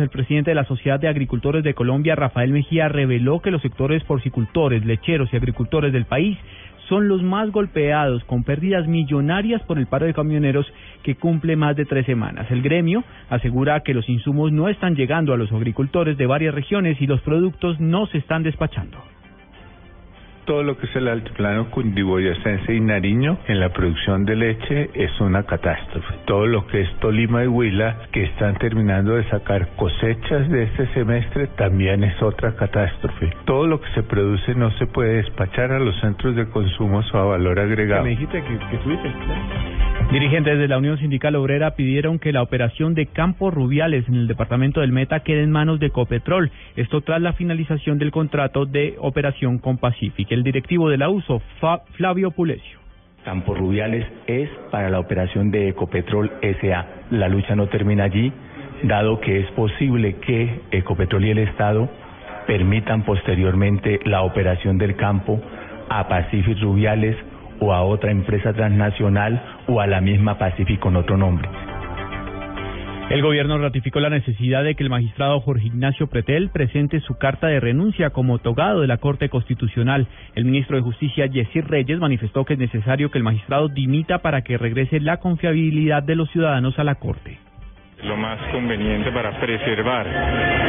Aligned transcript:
El 0.00 0.08
presidente 0.08 0.50
de 0.50 0.54
la 0.54 0.64
Sociedad 0.64 0.98
de 0.98 1.08
Agricultores 1.08 1.62
de 1.64 1.74
Colombia, 1.74 2.14
Rafael 2.14 2.52
Mejía, 2.52 2.88
reveló 2.88 3.40
que 3.40 3.50
los 3.50 3.62
sectores 3.62 4.02
porcicultores, 4.04 4.84
lecheros 4.84 5.32
y 5.32 5.36
agricultores 5.36 5.92
del 5.92 6.04
país 6.04 6.38
son 6.88 7.08
los 7.08 7.22
más 7.22 7.50
golpeados, 7.50 8.24
con 8.24 8.44
pérdidas 8.44 8.86
millonarias 8.86 9.62
por 9.62 9.78
el 9.78 9.86
paro 9.86 10.06
de 10.06 10.14
camioneros 10.14 10.66
que 11.02 11.14
cumple 11.14 11.56
más 11.56 11.76
de 11.76 11.86
tres 11.86 12.06
semanas. 12.06 12.50
El 12.50 12.62
gremio 12.62 13.04
asegura 13.30 13.80
que 13.80 13.94
los 13.94 14.08
insumos 14.08 14.52
no 14.52 14.68
están 14.68 14.94
llegando 14.94 15.32
a 15.32 15.36
los 15.36 15.52
agricultores 15.52 16.18
de 16.18 16.26
varias 16.26 16.54
regiones 16.54 17.00
y 17.00 17.06
los 17.06 17.20
productos 17.22 17.80
no 17.80 18.06
se 18.06 18.18
están 18.18 18.42
despachando 18.42 19.13
todo 20.44 20.62
lo 20.62 20.76
que 20.76 20.86
es 20.86 20.96
el 20.96 21.08
altiplano 21.08 21.70
cundiboyacense 21.70 22.74
y 22.74 22.80
Nariño 22.80 23.38
en 23.46 23.60
la 23.60 23.70
producción 23.70 24.24
de 24.24 24.36
leche 24.36 24.90
es 24.94 25.20
una 25.20 25.44
catástrofe. 25.44 26.14
Todo 26.26 26.46
lo 26.46 26.66
que 26.66 26.82
es 26.82 26.94
Tolima 27.00 27.44
y 27.44 27.46
Huila, 27.46 28.08
que 28.12 28.24
están 28.24 28.56
terminando 28.56 29.14
de 29.14 29.24
sacar 29.30 29.68
cosechas 29.76 30.48
de 30.48 30.64
este 30.64 30.86
semestre, 30.94 31.48
también 31.56 32.04
es 32.04 32.20
otra 32.22 32.54
catástrofe. 32.54 33.30
Todo 33.44 33.66
lo 33.66 33.80
que 33.80 33.90
se 33.94 34.02
produce 34.02 34.54
no 34.54 34.70
se 34.72 34.86
puede 34.86 35.16
despachar 35.16 35.72
a 35.72 35.78
los 35.78 35.98
centros 36.00 36.36
de 36.36 36.48
consumo 36.48 37.00
o 37.12 37.16
a 37.16 37.24
valor 37.24 37.58
agregado. 37.58 38.04
Me 38.04 38.10
dijiste 38.10 38.42
que, 38.42 39.73
Dirigentes 40.12 40.58
de 40.58 40.68
la 40.68 40.78
Unión 40.78 40.98
Sindical 40.98 41.34
Obrera 41.34 41.72
pidieron 41.72 42.18
que 42.18 42.32
la 42.32 42.42
operación 42.42 42.94
de 42.94 43.06
Campos 43.06 43.52
Rubiales 43.52 44.06
en 44.08 44.14
el 44.14 44.28
departamento 44.28 44.80
del 44.80 44.92
Meta 44.92 45.20
quede 45.20 45.42
en 45.42 45.50
manos 45.50 45.80
de 45.80 45.90
Copetrol. 45.90 46.52
Esto 46.76 47.00
tras 47.00 47.20
la 47.20 47.32
finalización 47.32 47.98
del 47.98 48.12
contrato 48.12 48.64
de 48.64 48.94
operación 49.00 49.58
con 49.58 49.78
Pacific. 49.78 50.30
El 50.30 50.44
directivo 50.44 50.88
de 50.88 50.98
la 50.98 51.08
USO, 51.08 51.42
Flavio 51.96 52.30
Pulesio. 52.30 52.78
Campos 53.24 53.58
Rubiales 53.58 54.06
es 54.26 54.48
para 54.70 54.90
la 54.90 55.00
operación 55.00 55.50
de 55.50 55.70
Ecopetrol 55.70 56.30
SA. 56.60 56.86
La 57.10 57.28
lucha 57.28 57.56
no 57.56 57.66
termina 57.68 58.04
allí, 58.04 58.32
dado 58.84 59.18
que 59.20 59.40
es 59.40 59.50
posible 59.52 60.16
que 60.16 60.60
Ecopetrol 60.70 61.24
y 61.24 61.30
el 61.30 61.38
Estado 61.38 61.88
permitan 62.46 63.02
posteriormente 63.02 63.98
la 64.04 64.22
operación 64.22 64.78
del 64.78 64.94
campo 64.94 65.40
a 65.88 66.06
Pacific 66.06 66.60
Rubiales 66.60 67.16
o 67.60 67.72
a 67.72 67.82
otra 67.82 68.10
empresa 68.10 68.52
transnacional 68.52 69.42
o 69.66 69.80
a 69.80 69.86
la 69.86 70.00
misma 70.00 70.38
Pacific 70.38 70.80
con 70.80 70.96
otro 70.96 71.16
nombre. 71.16 71.48
El 73.10 73.20
gobierno 73.20 73.58
ratificó 73.58 74.00
la 74.00 74.08
necesidad 74.08 74.64
de 74.64 74.74
que 74.74 74.82
el 74.82 74.88
magistrado 74.88 75.38
Jorge 75.40 75.66
Ignacio 75.66 76.06
Pretel 76.06 76.48
presente 76.48 77.00
su 77.00 77.18
carta 77.18 77.48
de 77.48 77.60
renuncia 77.60 78.10
como 78.10 78.38
togado 78.38 78.80
de 78.80 78.86
la 78.86 78.96
Corte 78.96 79.28
Constitucional. 79.28 80.06
El 80.34 80.46
ministro 80.46 80.76
de 80.76 80.82
Justicia, 80.82 81.26
Yesir 81.26 81.66
Reyes, 81.66 81.98
manifestó 81.98 82.46
que 82.46 82.54
es 82.54 82.58
necesario 82.58 83.10
que 83.10 83.18
el 83.18 83.24
magistrado 83.24 83.68
dimita 83.68 84.20
para 84.20 84.40
que 84.40 84.56
regrese 84.56 85.00
la 85.00 85.18
confiabilidad 85.18 86.02
de 86.02 86.16
los 86.16 86.30
ciudadanos 86.30 86.78
a 86.78 86.84
la 86.84 86.94
Corte 86.94 87.43
lo 88.04 88.16
más 88.16 88.38
conveniente 88.52 89.10
para 89.12 89.30
preservar 89.40 90.06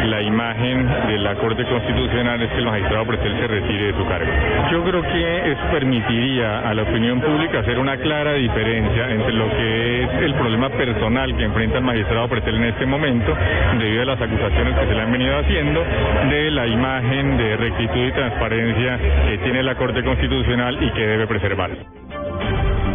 la 0.05 0.21
imagen 0.21 0.87
de 1.07 1.17
la 1.17 1.35
Corte 1.35 1.65
Constitucional 1.65 2.41
es 2.41 2.49
que 2.49 2.59
el 2.59 2.65
magistrado 2.65 3.05
Pretel 3.05 3.37
se 3.37 3.47
retire 3.47 3.85
de 3.87 3.93
su 3.93 4.07
cargo. 4.07 4.31
Yo 4.71 4.83
creo 4.83 5.01
que 5.01 5.51
eso 5.51 5.61
permitiría 5.71 6.59
a 6.59 6.73
la 6.73 6.83
opinión 6.83 7.19
pública 7.19 7.59
hacer 7.59 7.77
una 7.79 7.97
clara 7.97 8.33
diferencia 8.33 9.09
entre 9.11 9.33
lo 9.33 9.49
que 9.49 10.03
es 10.03 10.09
el 10.23 10.33
problema 10.35 10.69
personal 10.69 11.35
que 11.35 11.43
enfrenta 11.43 11.77
el 11.79 11.83
magistrado 11.83 12.27
Pretel 12.29 12.55
en 12.55 12.63
este 12.65 12.85
momento, 12.85 13.35
debido 13.79 14.03
a 14.03 14.05
las 14.05 14.21
acusaciones 14.21 14.75
que 14.75 14.85
se 14.87 14.93
le 14.93 15.01
han 15.01 15.11
venido 15.11 15.37
haciendo, 15.37 15.83
de 16.29 16.51
la 16.51 16.67
imagen 16.67 17.37
de 17.37 17.57
rectitud 17.57 18.07
y 18.07 18.11
transparencia 18.11 18.97
que 19.27 19.37
tiene 19.39 19.63
la 19.63 19.75
Corte 19.75 20.03
Constitucional 20.03 20.77
y 20.81 20.89
que 20.91 21.05
debe 21.05 21.27
preservar. 21.27 21.71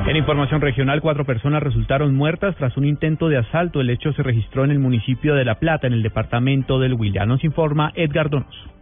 En 0.07 0.17
información 0.17 0.61
regional, 0.61 1.01
cuatro 1.01 1.25
personas 1.25 1.63
resultaron 1.63 2.15
muertas 2.15 2.57
tras 2.57 2.77
un 2.77 2.85
intento 2.85 3.29
de 3.29 3.39
asalto. 3.39 3.81
El 3.81 3.91
hecho 3.91 4.13
se 4.13 4.23
registró 4.23 4.65
en 4.65 4.71
el 4.71 4.79
municipio 4.81 5.35
de 5.35 5.45
La 5.45 5.61
Plata, 5.61 5.87
en 5.87 5.93
el 5.93 6.03
departamento 6.03 6.81
del 6.81 6.95
Huila. 6.95 7.27
Nos 7.27 7.45
informa 7.45 7.93
Edgar 7.95 8.29
Donoso. 8.29 8.80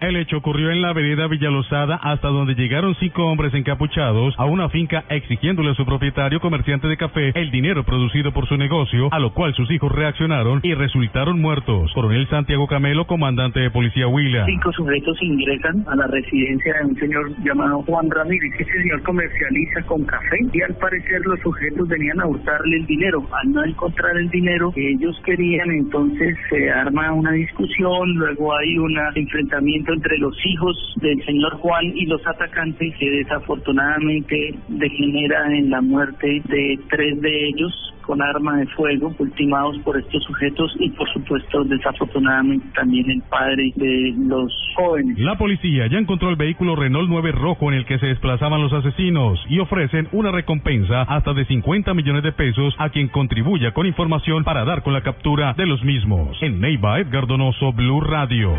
El 0.00 0.16
hecho 0.16 0.38
ocurrió 0.38 0.70
en 0.70 0.80
la 0.80 0.88
avenida 0.88 1.26
Villalosada, 1.26 1.96
hasta 1.96 2.28
donde 2.28 2.54
llegaron 2.54 2.94
cinco 2.94 3.26
hombres 3.26 3.52
encapuchados 3.52 4.34
a 4.38 4.46
una 4.46 4.70
finca 4.70 5.04
exigiéndole 5.10 5.72
a 5.72 5.74
su 5.74 5.84
propietario 5.84 6.40
comerciante 6.40 6.88
de 6.88 6.96
café 6.96 7.32
el 7.34 7.50
dinero 7.50 7.84
producido 7.84 8.32
por 8.32 8.48
su 8.48 8.56
negocio, 8.56 9.10
a 9.12 9.18
lo 9.18 9.34
cual 9.34 9.54
sus 9.54 9.70
hijos 9.70 9.92
reaccionaron 9.92 10.60
y 10.62 10.72
resultaron 10.72 11.38
muertos. 11.38 11.92
Coronel 11.92 12.26
Santiago 12.28 12.66
Camelo, 12.66 13.06
comandante 13.06 13.60
de 13.60 13.70
Policía 13.70 14.08
Huila. 14.08 14.46
Cinco 14.46 14.72
sujetos 14.72 15.18
ingresan 15.20 15.84
a 15.86 15.94
la 15.94 16.06
residencia 16.06 16.72
de 16.80 16.86
un 16.86 16.96
señor 16.96 17.30
llamado 17.44 17.82
Juan 17.82 18.08
Ramírez. 18.10 18.54
Ese 18.58 18.72
señor 18.72 19.02
comercializa 19.02 19.82
con 19.82 20.02
café 20.06 20.38
y 20.50 20.62
al 20.62 20.74
parecer 20.76 21.20
los 21.26 21.38
sujetos 21.40 21.86
venían 21.88 22.18
a 22.22 22.26
hurtarle 22.26 22.78
el 22.78 22.86
dinero. 22.86 23.28
Al 23.42 23.52
no 23.52 23.62
encontrar 23.66 24.16
el 24.16 24.30
dinero 24.30 24.72
que 24.72 24.92
ellos 24.92 25.20
querían, 25.26 25.70
entonces 25.70 26.38
se 26.48 26.70
arma 26.70 27.12
una 27.12 27.32
discusión, 27.32 28.14
luego 28.14 28.56
hay 28.56 28.78
un 28.78 28.96
enfrentamiento 29.14 29.89
entre 29.92 30.18
los 30.18 30.34
hijos 30.44 30.76
del 30.96 31.24
señor 31.24 31.54
Juan 31.58 31.84
y 31.94 32.06
los 32.06 32.26
atacantes 32.26 32.94
que 32.98 33.10
desafortunadamente 33.10 34.54
degenera 34.68 35.56
en 35.56 35.70
la 35.70 35.80
muerte 35.80 36.42
de 36.48 36.78
tres 36.88 37.20
de 37.20 37.48
ellos 37.48 37.90
con 38.10 38.20
arma 38.22 38.56
de 38.56 38.66
fuego 38.66 39.14
ultimados 39.18 39.78
por 39.84 39.96
estos 39.96 40.20
sujetos 40.24 40.74
y 40.80 40.90
por 40.90 41.08
supuesto 41.12 41.62
desafortunadamente 41.62 42.66
también 42.74 43.08
el 43.08 43.22
padre 43.22 43.72
de 43.76 44.14
los 44.18 44.52
jóvenes. 44.74 45.16
La 45.18 45.38
policía 45.38 45.86
ya 45.86 45.98
encontró 45.98 46.28
el 46.30 46.34
vehículo 46.34 46.74
Renault 46.74 47.08
9 47.08 47.30
rojo 47.30 47.70
en 47.70 47.78
el 47.78 47.86
que 47.86 48.00
se 48.00 48.06
desplazaban 48.06 48.62
los 48.62 48.72
asesinos 48.72 49.38
y 49.48 49.60
ofrecen 49.60 50.08
una 50.10 50.32
recompensa 50.32 51.02
hasta 51.02 51.34
de 51.34 51.44
50 51.44 51.94
millones 51.94 52.24
de 52.24 52.32
pesos 52.32 52.74
a 52.78 52.88
quien 52.88 53.06
contribuya 53.08 53.72
con 53.72 53.86
información 53.86 54.42
para 54.42 54.64
dar 54.64 54.82
con 54.82 54.92
la 54.92 55.02
captura 55.02 55.54
de 55.54 55.66
los 55.66 55.84
mismos. 55.84 56.36
En 56.42 56.60
Neiva, 56.60 56.98
Edgar 56.98 57.28
Donoso, 57.28 57.72
Blue 57.72 58.00
Radio. 58.00 58.54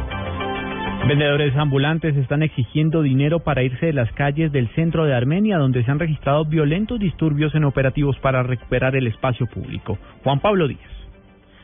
Vendedores 1.07 1.55
ambulantes 1.57 2.15
están 2.15 2.43
exigiendo 2.43 3.01
dinero 3.01 3.39
para 3.39 3.63
irse 3.63 3.87
de 3.87 3.93
las 3.93 4.11
calles 4.13 4.51
del 4.51 4.69
centro 4.75 5.05
de 5.05 5.15
Armenia, 5.15 5.57
donde 5.57 5.83
se 5.83 5.91
han 5.91 5.99
registrado 5.99 6.45
violentos 6.45 6.99
disturbios 6.99 7.53
en 7.55 7.65
operativos 7.65 8.17
para 8.19 8.43
recuperar 8.43 8.95
el 8.95 9.07
espacio 9.07 9.47
público. 9.47 9.97
Juan 10.23 10.39
Pablo 10.39 10.67
Díaz. 10.67 11.00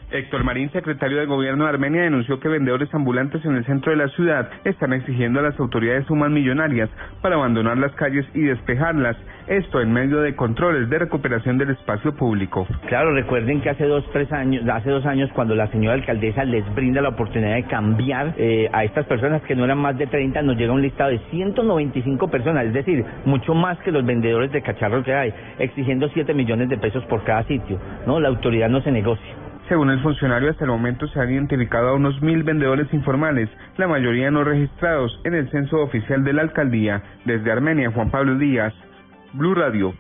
Héctor 0.10 0.46
Marín, 0.46 0.72
secretario 0.72 1.20
de 1.20 1.26
Gobierno 1.26 1.66
de 1.66 1.72
Armenia, 1.72 2.04
denunció 2.04 2.40
que 2.40 2.48
vendedores 2.48 2.94
ambulantes 2.94 3.44
en 3.44 3.56
el 3.56 3.66
centro 3.66 3.92
de 3.92 3.98
la 3.98 4.08
ciudad 4.10 4.50
están 4.64 4.94
exigiendo 4.94 5.42
a 5.42 5.44
las 5.44 5.60
autoridades 5.60 6.06
sumas 6.06 6.32
millonarias 6.32 6.90
para 7.22 7.36
abandonar 7.36 7.78
las 7.78 7.92
calles 7.94 8.26
y 8.34 8.42
despejarlas. 8.44 9.18
Esto 9.48 9.82
en 9.82 9.92
medio 9.92 10.22
de 10.22 10.34
controles 10.36 10.90
de 10.90 11.00
recuperación 11.00 11.58
del 11.58 11.72
espacio 11.72 12.16
público. 12.16 12.66
Claro, 12.88 13.14
recuerden 13.14 13.60
que 13.60 13.70
hace 13.70 13.86
dos, 13.86 14.06
tres 14.14 14.32
años, 14.32 14.68
hace 14.70 14.90
dos 14.90 15.06
años, 15.06 15.30
cuando 15.34 15.56
la 15.56 15.68
señora 15.68 15.96
alcaldesa 15.96 16.46
les 16.46 16.64
brinda 16.74 17.02
la 17.02 17.10
oportunidad 17.10 17.56
de 17.56 17.64
cambiar 17.64 18.34
eh, 18.38 18.70
a 18.72 18.86
estas 18.86 19.06
personas 19.08 19.42
que 19.42 19.56
no 19.56 19.66
eran 19.66 19.78
más 19.78 19.98
de 19.98 20.08
30, 20.08 20.42
nos 20.42 20.56
llega 20.56 20.72
un 20.72 20.82
listado 20.82 21.10
de 21.10 21.20
195 21.32 22.30
personas, 22.30 22.66
es 22.66 22.74
decir, 22.74 23.04
mucho 23.26 23.54
más 23.54 23.78
que 23.80 23.92
los 23.92 24.06
vendedores 24.06 24.54
de 24.54 24.62
cacharros 24.62 25.04
que 25.04 25.14
hay, 25.14 25.34
exigiendo 25.60 26.08
7 26.14 26.34
millones 26.34 26.70
de 26.70 26.78
pesos 26.78 27.04
por 27.06 27.24
cada 27.26 27.44
sitio. 27.44 27.78
No, 28.06 28.22
la 28.22 28.30
autoridad 28.30 28.70
no 28.70 28.82
se 28.82 28.92
negocia. 28.92 29.47
Según 29.68 29.90
el 29.90 30.00
funcionario, 30.00 30.50
hasta 30.50 30.64
el 30.64 30.72
momento 30.72 31.08
se 31.08 31.20
han 31.20 31.30
identificado 31.30 31.90
a 31.90 31.94
unos 31.94 32.22
mil 32.22 32.44
vendedores 32.44 32.88
informales, 32.94 33.50
la 33.78 33.88
mayoría 33.88 34.32
no 34.32 34.46
registrados 34.46 35.20
en 35.26 35.36
el 35.36 35.50
censo 35.52 35.82
oficial 35.82 36.24
de 36.24 36.32
la 36.32 36.44
alcaldía. 36.44 37.04
Desde 37.26 37.52
Armenia, 37.52 37.92
Juan 37.92 38.10
Pablo 38.10 38.36
Díaz, 38.36 38.74
Blue 39.34 39.56
Radio. 39.56 39.94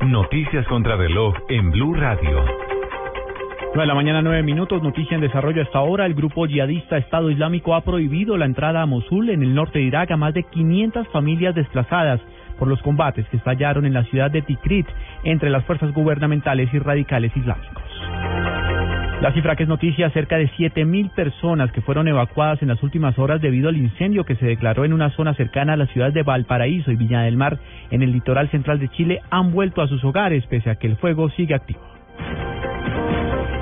Noticias 0.00 0.66
contra 0.66 0.96
reloj 0.96 1.32
en 1.48 1.70
Blue 1.70 1.94
Radio. 1.94 2.44
9 3.74 3.80
de 3.80 3.86
la 3.86 3.94
mañana, 3.94 4.20
9 4.20 4.42
minutos. 4.42 4.82
Noticia 4.82 5.14
en 5.14 5.20
desarrollo 5.20 5.62
hasta 5.62 5.78
ahora. 5.78 6.06
El 6.06 6.14
grupo 6.14 6.46
yihadista 6.46 6.96
Estado 6.96 7.30
Islámico 7.30 7.76
ha 7.76 7.82
prohibido 7.82 8.36
la 8.36 8.46
entrada 8.46 8.82
a 8.82 8.86
Mosul, 8.86 9.30
en 9.30 9.44
el 9.44 9.54
norte 9.54 9.78
de 9.78 9.84
Irak, 9.84 10.10
a 10.10 10.16
más 10.16 10.34
de 10.34 10.42
500 10.42 11.06
familias 11.08 11.54
desplazadas 11.54 12.20
por 12.58 12.66
los 12.66 12.82
combates 12.82 13.28
que 13.28 13.36
estallaron 13.36 13.86
en 13.86 13.94
la 13.94 14.04
ciudad 14.04 14.30
de 14.30 14.42
Tikrit 14.42 14.86
entre 15.22 15.50
las 15.50 15.64
fuerzas 15.64 15.92
gubernamentales 15.92 16.72
y 16.72 16.78
radicales 16.80 17.36
islámicos. 17.36 17.82
La 19.20 19.32
cifra 19.32 19.56
que 19.56 19.62
es 19.62 19.68
noticia, 19.68 20.10
cerca 20.10 20.36
de 20.36 20.50
7.000 20.50 21.10
personas 21.14 21.72
que 21.72 21.80
fueron 21.80 22.08
evacuadas 22.08 22.60
en 22.60 22.68
las 22.68 22.82
últimas 22.82 23.18
horas 23.18 23.40
debido 23.40 23.68
al 23.68 23.76
incendio 23.76 24.24
que 24.24 24.36
se 24.36 24.44
declaró 24.44 24.84
en 24.84 24.92
una 24.92 25.10
zona 25.10 25.34
cercana 25.34 25.74
a 25.74 25.76
la 25.76 25.86
ciudad 25.86 26.12
de 26.12 26.22
Valparaíso 26.22 26.90
y 26.90 26.96
Viña 26.96 27.22
del 27.22 27.36
Mar, 27.36 27.58
en 27.90 28.02
el 28.02 28.12
litoral 28.12 28.50
central 28.50 28.78
de 28.80 28.88
Chile, 28.90 29.22
han 29.30 29.52
vuelto 29.52 29.80
a 29.80 29.88
sus 29.88 30.04
hogares 30.04 30.44
pese 30.46 30.68
a 30.68 30.76
que 30.76 30.88
el 30.88 30.96
fuego 30.96 31.30
sigue 31.30 31.54
activo. 31.54 31.80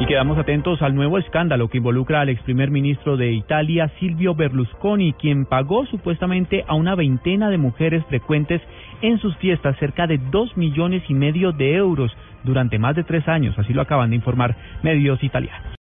Y 0.01 0.07
quedamos 0.07 0.37
atentos 0.37 0.83
al 0.83 0.97
nuevo 0.97 1.17
escándalo 1.19 1.69
que 1.69 1.79
involucra 1.79 2.23
al 2.23 2.29
ex 2.31 2.43
primer 2.43 2.73
ministro 2.73 3.17
de 3.17 3.31
Italia, 3.31 3.89
Silvio 4.01 4.35
Berlusconi, 4.35 5.13
quien 5.13 5.47
pagó 5.47 5.87
supuestamente 5.87 6.65
a 6.67 6.75
una 6.75 6.97
veintena 6.97 7.51
de 7.51 7.59
mujeres 7.59 8.05
frecuentes 8.07 8.61
en 9.03 9.19
sus 9.19 9.37
fiestas 9.37 9.77
cerca 9.79 10.07
de 10.07 10.19
dos 10.19 10.57
millones 10.57 11.03
y 11.09 11.15
medio 11.15 11.53
de 11.53 11.75
euros 11.75 12.17
durante 12.45 12.79
más 12.79 12.97
de 12.97 13.05
tres 13.05 13.29
años. 13.29 13.59
Así 13.59 13.73
lo 13.73 13.83
acaban 13.83 14.11
de 14.11 14.17
informar 14.17 14.57
medios 14.83 15.23
italianos. 15.23 15.63